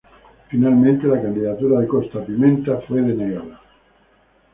[0.49, 3.61] Finalmente, la candidatura de Costa Pimenta fue denegada.